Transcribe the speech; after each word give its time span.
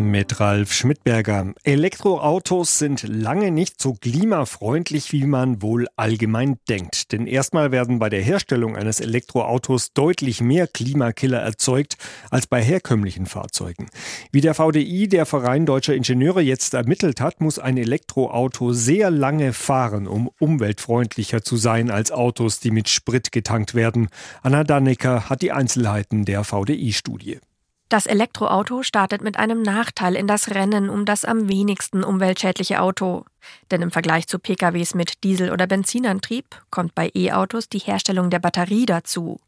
Mit 0.00 0.38
Ralf 0.38 0.72
Schmidberger. 0.72 1.54
Elektroautos 1.64 2.78
sind 2.78 3.02
lange 3.02 3.50
nicht 3.50 3.82
so 3.82 3.94
klimafreundlich, 3.94 5.10
wie 5.10 5.26
man 5.26 5.60
wohl 5.60 5.88
allgemein 5.96 6.58
denkt. 6.68 7.10
Denn 7.10 7.26
erstmal 7.26 7.72
werden 7.72 7.98
bei 7.98 8.08
der 8.08 8.22
Herstellung 8.22 8.76
eines 8.76 9.00
Elektroautos 9.00 9.92
deutlich 9.94 10.40
mehr 10.40 10.68
Klimakiller 10.68 11.40
erzeugt 11.40 11.96
als 12.30 12.46
bei 12.46 12.62
herkömmlichen 12.62 13.26
Fahrzeugen. 13.26 13.88
Wie 14.30 14.40
der 14.40 14.54
VDI, 14.54 15.08
der 15.08 15.26
Verein 15.26 15.66
Deutscher 15.66 15.96
Ingenieure, 15.96 16.42
jetzt 16.42 16.74
ermittelt 16.74 17.20
hat, 17.20 17.40
muss 17.40 17.58
ein 17.58 17.76
Elektroauto 17.76 18.72
sehr 18.72 19.10
lange 19.10 19.52
fahren, 19.52 20.06
um 20.06 20.30
umweltfreundlicher 20.38 21.42
zu 21.42 21.56
sein 21.56 21.90
als 21.90 22.12
Autos, 22.12 22.60
die 22.60 22.70
mit 22.70 22.88
Sprit 22.88 23.32
getankt 23.32 23.74
werden. 23.74 24.10
Anna 24.42 24.62
Dannecker 24.62 25.28
hat 25.28 25.42
die 25.42 25.50
Einzelheiten 25.50 26.24
der 26.24 26.44
VDI-Studie. 26.44 27.40
Das 27.88 28.04
Elektroauto 28.04 28.82
startet 28.82 29.22
mit 29.22 29.38
einem 29.38 29.62
Nachteil 29.62 30.14
in 30.14 30.26
das 30.26 30.50
Rennen 30.50 30.90
um 30.90 31.06
das 31.06 31.24
am 31.24 31.48
wenigsten 31.48 32.04
umweltschädliche 32.04 32.82
Auto. 32.82 33.24
Denn 33.70 33.80
im 33.80 33.90
Vergleich 33.90 34.26
zu 34.26 34.38
PKWs 34.38 34.94
mit 34.94 35.24
Diesel- 35.24 35.52
oder 35.52 35.66
Benzinantrieb 35.66 36.44
kommt 36.70 36.94
bei 36.94 37.10
E-Autos 37.14 37.70
die 37.70 37.78
Herstellung 37.78 38.28
der 38.28 38.40
Batterie 38.40 38.84
dazu. 38.84 39.40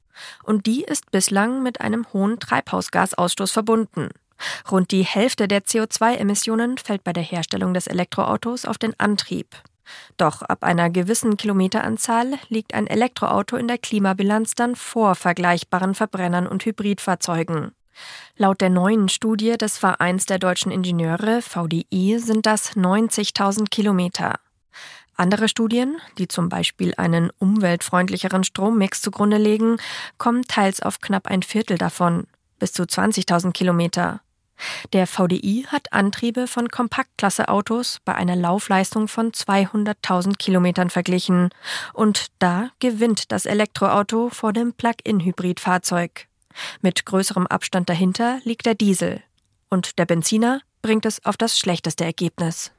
Und 0.42 0.66
die 0.66 0.82
ist 0.82 1.10
bislang 1.10 1.62
mit 1.62 1.82
einem 1.82 2.06
hohen 2.14 2.38
Treibhausgasausstoß 2.38 3.50
verbunden. 3.50 4.08
Rund 4.70 4.90
die 4.90 5.04
Hälfte 5.04 5.46
der 5.46 5.64
CO2-Emissionen 5.64 6.78
fällt 6.78 7.04
bei 7.04 7.12
der 7.12 7.22
Herstellung 7.22 7.74
des 7.74 7.86
Elektroautos 7.88 8.64
auf 8.64 8.78
den 8.78 8.98
Antrieb. 8.98 9.54
Doch 10.16 10.40
ab 10.40 10.64
einer 10.64 10.88
gewissen 10.88 11.36
Kilometeranzahl 11.36 12.38
liegt 12.48 12.72
ein 12.72 12.86
Elektroauto 12.86 13.56
in 13.56 13.68
der 13.68 13.76
Klimabilanz 13.76 14.54
dann 14.54 14.76
vor 14.76 15.14
vergleichbaren 15.14 15.94
Verbrennern 15.94 16.46
und 16.46 16.64
Hybridfahrzeugen. 16.64 17.72
Laut 18.36 18.60
der 18.60 18.70
neuen 18.70 19.08
Studie 19.08 19.56
des 19.58 19.78
Vereins 19.78 20.26
der 20.26 20.38
deutschen 20.38 20.72
Ingenieure 20.72 21.42
VDI 21.42 22.18
sind 22.18 22.46
das 22.46 22.76
90.000 22.76 23.68
Kilometer. 23.70 24.40
Andere 25.16 25.48
Studien, 25.48 25.98
die 26.16 26.28
zum 26.28 26.48
Beispiel 26.48 26.94
einen 26.96 27.30
umweltfreundlicheren 27.38 28.42
Strommix 28.42 29.02
zugrunde 29.02 29.36
legen, 29.36 29.76
kommen 30.16 30.44
teils 30.44 30.80
auf 30.80 31.00
knapp 31.00 31.26
ein 31.26 31.42
Viertel 31.42 31.76
davon, 31.76 32.26
bis 32.58 32.72
zu 32.72 32.84
20.000 32.84 33.52
Kilometer. 33.52 34.22
Der 34.92 35.06
VDI 35.06 35.66
hat 35.68 35.92
Antriebe 35.92 36.46
von 36.46 36.68
Kompaktklasse-Autos 36.68 37.98
bei 38.04 38.14
einer 38.14 38.36
Laufleistung 38.36 39.08
von 39.08 39.32
200.000 39.32 40.36
Kilometern 40.38 40.90
verglichen. 40.90 41.50
Und 41.92 42.28
da 42.38 42.70
gewinnt 42.78 43.32
das 43.32 43.46
Elektroauto 43.46 44.30
vor 44.30 44.52
dem 44.52 44.72
Plug-in-Hybridfahrzeug. 44.72 46.29
Mit 46.80 47.06
größerem 47.06 47.46
Abstand 47.46 47.88
dahinter 47.88 48.40
liegt 48.44 48.66
der 48.66 48.74
Diesel. 48.74 49.22
Und 49.68 49.98
der 49.98 50.06
Benziner 50.06 50.60
bringt 50.82 51.06
es 51.06 51.24
auf 51.24 51.36
das 51.36 51.58
schlechteste 51.58 52.04
Ergebnis. 52.04 52.72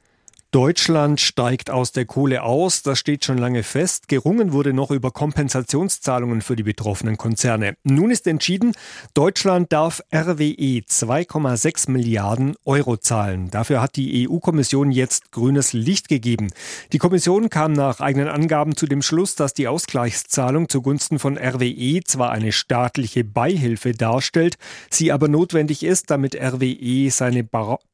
Deutschland 0.51 1.21
steigt 1.21 1.69
aus 1.69 1.93
der 1.93 2.03
Kohle 2.03 2.43
aus, 2.43 2.83
das 2.83 2.99
steht 2.99 3.23
schon 3.23 3.37
lange 3.37 3.63
fest. 3.63 4.09
Gerungen 4.09 4.51
wurde 4.51 4.73
noch 4.73 4.91
über 4.91 5.09
Kompensationszahlungen 5.09 6.41
für 6.41 6.57
die 6.57 6.63
betroffenen 6.63 7.15
Konzerne. 7.15 7.75
Nun 7.83 8.11
ist 8.11 8.27
entschieden, 8.27 8.73
Deutschland 9.13 9.71
darf 9.71 10.01
RWE 10.13 10.83
2,6 10.85 11.89
Milliarden 11.89 12.55
Euro 12.65 12.97
zahlen. 12.97 13.49
Dafür 13.49 13.81
hat 13.81 13.95
die 13.95 14.27
EU-Kommission 14.27 14.91
jetzt 14.91 15.31
grünes 15.31 15.71
Licht 15.71 16.09
gegeben. 16.09 16.49
Die 16.91 16.97
Kommission 16.97 17.49
kam 17.49 17.71
nach 17.71 18.01
eigenen 18.01 18.27
Angaben 18.27 18.75
zu 18.75 18.87
dem 18.87 19.01
Schluss, 19.01 19.35
dass 19.35 19.53
die 19.53 19.69
Ausgleichszahlung 19.69 20.67
zugunsten 20.67 21.17
von 21.17 21.37
RWE 21.37 22.01
zwar 22.03 22.31
eine 22.31 22.51
staatliche 22.51 23.23
Beihilfe 23.23 23.93
darstellt, 23.93 24.57
sie 24.89 25.13
aber 25.13 25.29
notwendig 25.29 25.83
ist, 25.83 26.11
damit 26.11 26.35
RWE 26.35 27.09
seine 27.09 27.45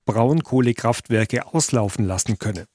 Braunkohlekraftwerke 0.08 1.54
auslaufen 1.54 2.06
lassen 2.06 2.40
könne. 2.40 2.66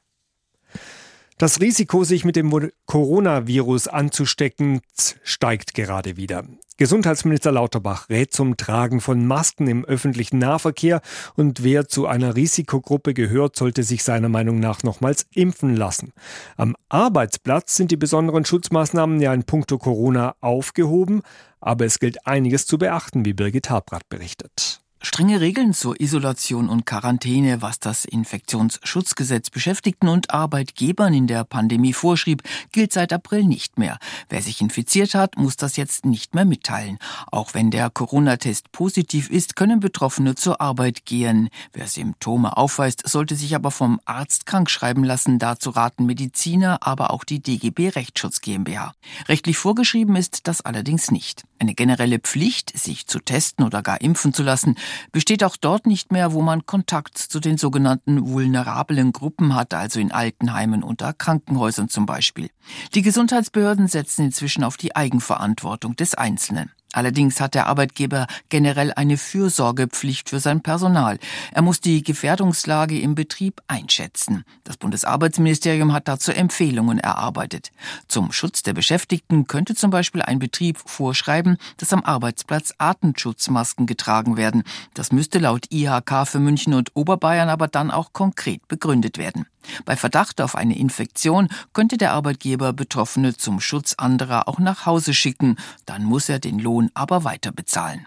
Das 1.39 1.61
Risiko, 1.61 2.05
sich 2.05 2.25
mit 2.25 2.37
dem 2.37 2.71
Coronavirus 2.87 3.89
anzustecken, 3.89 4.81
steigt 5.25 5.75
gerade 5.75 6.17
wieder. 6.17 6.45
Gesundheitsminister 6.77 7.51
Lauterbach 7.51 8.09
rät 8.09 8.33
zum 8.33 8.57
Tragen 8.57 9.01
von 9.01 9.27
Masken 9.27 9.67
im 9.67 9.85
öffentlichen 9.85 10.39
Nahverkehr 10.39 11.01
und 11.35 11.65
wer 11.65 11.89
zu 11.89 12.07
einer 12.07 12.37
Risikogruppe 12.37 13.13
gehört, 13.13 13.57
sollte 13.57 13.83
sich 13.83 14.05
seiner 14.05 14.29
Meinung 14.29 14.61
nach 14.61 14.85
nochmals 14.85 15.27
impfen 15.35 15.75
lassen. 15.75 16.13
Am 16.57 16.77
Arbeitsplatz 16.89 17.77
sind 17.77 17.91
die 17.91 17.97
besonderen 17.97 18.45
Schutzmaßnahmen 18.45 19.21
ja 19.21 19.35
in 19.35 19.43
puncto 19.43 19.79
Corona 19.79 20.37
aufgehoben, 20.41 21.23
aber 21.61 21.87
es 21.87 21.99
gilt 21.99 22.27
einiges 22.27 22.67
zu 22.67 22.79
beachten, 22.79 23.25
wie 23.25 23.33
Birgit 23.33 23.69
Habrath 23.69 24.09
berichtet. 24.09 24.82
Strenge 25.05 25.41
Regeln 25.41 25.75
zur 25.75 26.01
Isolation 26.01 26.69
und 26.69 26.87
Quarantäne, 26.87 27.61
was 27.61 27.81
das 27.81 28.05
Infektionsschutzgesetz 28.05 29.51
Beschäftigten 29.51 30.07
und 30.07 30.31
Arbeitgebern 30.31 31.13
in 31.13 31.27
der 31.27 31.43
Pandemie 31.43 31.93
vorschrieb, 31.93 32.45
gilt 32.71 32.93
seit 32.93 33.13
April 33.13 33.43
nicht 33.43 33.79
mehr. 33.79 33.99
Wer 34.29 34.43
sich 34.43 34.61
infiziert 34.61 35.15
hat, 35.15 35.37
muss 35.37 35.57
das 35.57 35.77
jetzt 35.77 36.07
nicht 36.07 36.37
mehr 36.37 36.45
mitteilen. 36.45 36.99
Auch 37.33 37.53
wenn 37.53 37.73
der 37.73 37.91
Corona-Test 37.91 38.71
positiv 38.71 39.29
ist, 39.29 39.57
können 39.57 39.81
Betroffene 39.81 40.37
zur 40.37 40.61
Arbeit 40.61 41.05
gehen. 41.05 41.49
Wer 41.73 41.89
Symptome 41.89 42.57
aufweist, 42.57 43.03
sollte 43.07 43.35
sich 43.35 43.57
aber 43.57 43.73
vom 43.73 44.01
Arzt 44.05 44.47
krankschreiben 44.47 45.03
lassen. 45.03 45.41
Dazu 45.41 45.71
raten 45.71 46.07
Mediziner, 46.07 46.79
aber 46.81 47.11
auch 47.11 47.25
die 47.25 47.41
DGB 47.41 47.89
Rechtsschutz 47.89 48.41
GmbH. 48.41 48.95
Rechtlich 49.29 49.59
vorgeschrieben 49.59 50.15
ist 50.15 50.47
das 50.47 50.61
allerdings 50.61 51.11
nicht. 51.11 51.43
Eine 51.59 51.75
generelle 51.75 52.21
Pflicht, 52.21 52.77
sich 52.79 53.07
zu 53.07 53.19
testen 53.19 53.65
oder 53.65 53.83
gar 53.83 54.01
impfen 54.01 54.33
zu 54.33 54.43
lassen, 54.45 54.77
besteht 55.13 55.45
auch 55.45 55.57
dort 55.57 55.87
nicht 55.87 56.13
mehr, 56.13 56.33
wo 56.33 56.43
man 56.43 56.67
Kontakt 56.67 57.19
zu 57.19 57.41
den 57.41 57.59
sogenannten 57.59 58.29
vulnerablen 58.29 59.13
Gruppen 59.13 59.55
hat, 59.55 59.75
also 59.75 60.01
in 60.01 60.13
Altenheimen 60.13 60.83
oder 60.83 61.13
Krankenhäusern 61.13 61.89
zum 61.89 62.07
Beispiel. 62.07 62.51
Die 62.95 63.03
Gesundheitsbehörden 63.03 63.89
setzen 63.89 64.27
inzwischen 64.27 64.65
auf 64.65 64.77
die 64.77 64.95
Eigenverantwortung 64.97 65.97
des 65.97 66.15
Einzelnen. 66.15 66.71
Allerdings 66.93 67.41
hat 67.41 67.55
der 67.55 67.67
Arbeitgeber 67.67 68.27
generell 68.49 68.93
eine 68.95 69.17
Fürsorgepflicht 69.17 70.29
für 70.29 70.41
sein 70.41 70.63
Personal. 70.63 71.19
Er 71.53 71.63
muss 71.63 71.81
die 71.81 72.03
Gefährdungslage 72.03 73.01
im 73.01 73.15
Betrieb 73.15 73.63
einschätzen. 73.67 74.45
Das 74.65 74.77
Bundesarbeitsministerium 74.77 75.93
hat 75.93 76.09
dazu 76.09 76.33
Empfehlungen 76.33 76.99
erarbeitet. 76.99 77.73
Zum 78.09 78.33
Schutz 78.33 78.63
der 78.63 78.75
Beschäftigten 78.75 79.47
könnte 79.47 79.75
zum 79.75 79.91
Beispiel 79.91 80.23
ein 80.23 80.39
Betrieb 80.39 80.79
vorschreiben, 80.85 81.57
dass 81.79 81.93
am 81.93 82.03
Arbeitsplatz 82.03 82.75
Artenschutzmasken 82.79 83.87
getragen 83.87 84.37
werden. 84.37 84.63
Das 84.95 85.13
müsste 85.13 85.39
laut 85.39 85.67
IHK 85.71 86.27
für 86.27 86.41
München 86.41 86.75
und 86.75 86.91
Oberbayern 86.95 87.49
aber 87.49 87.69
dann 87.69 87.91
auch 87.91 88.13
konkret 88.13 88.69
begründet 88.69 89.19
werden. 89.19 89.47
Bei 89.85 89.97
Verdacht 89.97 90.41
auf 90.41 90.55
eine 90.55 90.77
Infektion 90.77 91.49
könnte 91.73 91.97
der 91.99 92.13
Arbeitgeber 92.13 92.73
Betroffene 92.73 93.37
zum 93.37 93.61
Schutz 93.61 93.95
anderer 93.95 94.49
auch 94.49 94.59
nach 94.59 94.87
Hause 94.87 95.15
schicken, 95.15 95.57
dann 95.87 96.05
muss 96.05 96.29
er 96.29 96.39
den 96.39 96.59
Lohn 96.59 96.91
aber 96.95 97.25
weiter 97.25 97.53
bezahlen. 97.53 98.07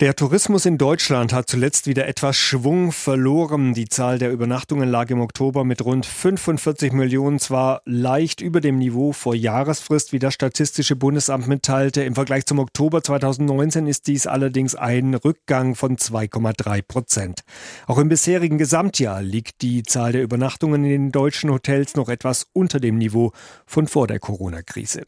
Der 0.00 0.16
Tourismus 0.16 0.64
in 0.64 0.78
Deutschland 0.78 1.34
hat 1.34 1.50
zuletzt 1.50 1.86
wieder 1.86 2.08
etwas 2.08 2.34
Schwung 2.34 2.90
verloren. 2.90 3.74
Die 3.74 3.86
Zahl 3.86 4.18
der 4.18 4.32
Übernachtungen 4.32 4.88
lag 4.88 5.10
im 5.10 5.20
Oktober 5.20 5.62
mit 5.62 5.84
rund 5.84 6.06
45 6.06 6.94
Millionen 6.94 7.38
zwar 7.38 7.82
leicht 7.84 8.40
über 8.40 8.62
dem 8.62 8.78
Niveau 8.78 9.12
vor 9.12 9.34
Jahresfrist, 9.34 10.14
wie 10.14 10.18
das 10.18 10.32
Statistische 10.32 10.96
Bundesamt 10.96 11.48
mitteilte. 11.48 12.02
Im 12.02 12.14
Vergleich 12.14 12.46
zum 12.46 12.60
Oktober 12.60 13.02
2019 13.02 13.86
ist 13.86 14.06
dies 14.06 14.26
allerdings 14.26 14.74
ein 14.74 15.12
Rückgang 15.12 15.74
von 15.74 15.98
2,3 15.98 16.80
Prozent. 16.80 17.40
Auch 17.86 17.98
im 17.98 18.08
bisherigen 18.08 18.56
Gesamtjahr 18.56 19.20
liegt 19.20 19.60
die 19.60 19.82
Zahl 19.82 20.12
der 20.12 20.22
Übernachtungen 20.22 20.82
in 20.82 20.90
den 20.90 21.12
deutschen 21.12 21.50
Hotels 21.50 21.94
noch 21.94 22.08
etwas 22.08 22.46
unter 22.54 22.80
dem 22.80 22.96
Niveau 22.96 23.32
von 23.66 23.86
vor 23.86 24.06
der 24.06 24.18
Corona-Krise. 24.18 25.02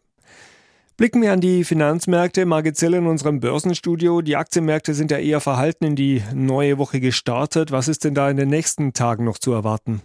Blicken 0.96 1.22
wir 1.22 1.32
an 1.32 1.40
die 1.40 1.64
Finanzmärkte. 1.64 2.44
Margit 2.44 2.76
Zell 2.76 2.94
in 2.94 3.06
unserem 3.06 3.40
Börsenstudio. 3.40 4.20
Die 4.20 4.36
Aktienmärkte 4.36 4.92
sind 4.92 5.10
ja 5.10 5.18
eher 5.18 5.40
verhalten 5.40 5.84
in 5.86 5.96
die 5.96 6.22
neue 6.34 6.76
Woche 6.76 7.00
gestartet. 7.00 7.72
Was 7.72 7.88
ist 7.88 8.04
denn 8.04 8.14
da 8.14 8.28
in 8.28 8.36
den 8.36 8.50
nächsten 8.50 8.92
Tagen 8.92 9.24
noch 9.24 9.38
zu 9.38 9.52
erwarten? 9.52 10.02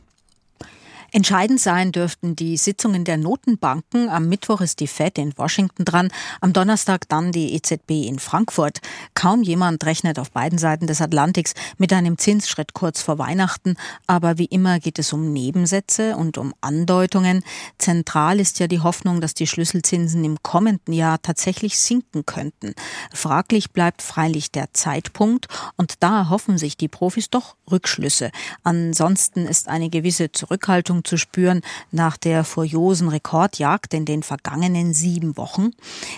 Entscheidend 1.11 1.61
sein 1.61 1.93
dürften 1.93 2.35
die 2.35 2.57
Sitzungen 2.57 3.05
der 3.05 3.17
Notenbanken. 3.17 4.09
Am 4.09 4.27
Mittwoch 4.27 4.59
ist 4.59 4.81
die 4.81 4.87
Fed 4.87 5.17
in 5.17 5.37
Washington 5.37 5.85
dran, 5.85 6.09
am 6.41 6.51
Donnerstag 6.51 7.07
dann 7.07 7.31
die 7.31 7.53
EZB 7.53 8.07
in 8.07 8.19
Frankfurt. 8.19 8.79
Kaum 9.13 9.41
jemand 9.41 9.85
rechnet 9.85 10.19
auf 10.19 10.31
beiden 10.31 10.59
Seiten 10.59 10.85
des 10.85 11.01
Atlantiks 11.01 11.53
mit 11.77 11.93
einem 11.93 12.17
Zinsschritt 12.17 12.73
kurz 12.73 13.01
vor 13.01 13.19
Weihnachten, 13.19 13.75
aber 14.05 14.37
wie 14.37 14.45
immer 14.45 14.79
geht 14.79 14.99
es 14.99 15.13
um 15.13 15.31
Nebensätze 15.31 16.17
und 16.17 16.37
um 16.37 16.53
Andeutungen. 16.59 17.43
Zentral 17.77 18.41
ist 18.41 18.59
ja 18.59 18.67
die 18.67 18.81
Hoffnung, 18.81 19.21
dass 19.21 19.33
die 19.33 19.47
Schlüsselzinsen 19.47 20.23
im 20.25 20.43
kommenden 20.43 20.93
Jahr 20.93 21.21
tatsächlich 21.21 21.79
sinken 21.79 22.25
könnten. 22.25 22.73
Fraglich 23.13 23.71
bleibt 23.71 24.01
freilich 24.01 24.51
der 24.51 24.73
Zeitpunkt 24.73 25.47
und 25.77 25.95
da 26.01 26.29
hoffen 26.29 26.57
sich 26.57 26.75
die 26.75 26.89
Profis 26.89 27.29
doch 27.29 27.55
Rückschlüsse. 27.71 28.29
Ansonsten 28.63 29.45
ist 29.45 29.69
eine 29.69 29.89
gewisse 29.89 30.31
Zurückhaltung 30.31 30.96
Erholung 30.97 31.03
zu 31.03 31.17
spüren 31.17 31.61
nach 31.91 32.17
der 32.17 32.43
furiosen 32.43 33.09
Rekordjagd 33.09 33.93
in 33.93 34.05
den 34.05 34.23
vergangenen 34.23 34.93
sieben 34.93 35.37
Wochen. 35.37 35.71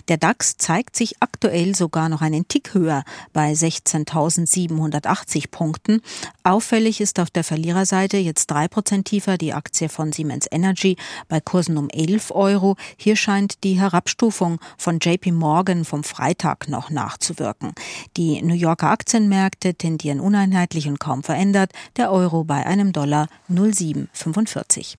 Der 0.08 0.18
DAX 0.18 0.58
zeigt 0.58 0.96
sich 0.96 1.16
aktuell 1.20 1.76
sogar 1.76 2.10
noch 2.10 2.22
einen 2.22 2.48
Tick 2.48 2.74
höher 2.74 3.04
bei 3.34 3.52
16.780 3.54 5.50
Punkten. 5.52 6.02
Auffällig 6.44 7.02
ist 7.02 7.20
auf 7.20 7.30
der 7.30 7.44
Verliererseite 7.44 8.18
jetzt 8.18 8.48
drei 8.48 8.68
Prozent 8.68 9.08
tiefer 9.08 9.38
die 9.38 9.54
Aktie 9.54 9.90
von 9.90 10.12
Siemens 10.12 10.48
Energy 10.52 10.96
bei 11.28 11.40
Kursen 11.42 11.78
um 11.78 11.90
11 11.90 12.32
Euro. 12.32 12.76
Hier 12.98 13.16
scheint 13.16 13.64
die 13.64 13.80
Herabstufung 13.80 14.60
von 14.78 15.00
JP 15.00 15.32
Morgan 15.32 15.86
vom 15.86 16.04
Freitag 16.04 16.68
noch 16.70 16.90
nachzuwirken. 16.90 17.74
Die 18.18 18.42
New 18.42 18.56
Yorker 18.56 18.90
Aktienmärkte 18.90 19.76
tendieren 19.76 20.20
uneinheitlich 20.20 20.88
und 20.88 21.00
kaum 21.00 21.24
verändert. 21.24 21.72
Der 21.98 22.12
Euro 22.12 22.44
bei 22.44 22.66
einem 22.66 22.94
Dollar 22.94 23.28
0,745. 23.48 24.69
1985. 24.70 24.86